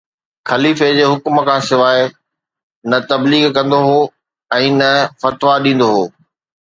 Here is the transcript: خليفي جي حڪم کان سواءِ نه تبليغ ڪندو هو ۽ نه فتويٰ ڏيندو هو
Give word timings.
خليفي 0.49 0.87
جي 0.99 1.03
حڪم 1.11 1.35
کان 1.49 1.61
سواءِ 1.69 1.99
نه 2.89 2.97
تبليغ 3.11 3.43
ڪندو 3.55 3.79
هو 3.87 3.99
۽ 4.61 4.73
نه 4.79 4.91
فتويٰ 5.21 5.57
ڏيندو 5.63 5.87
هو 5.95 6.03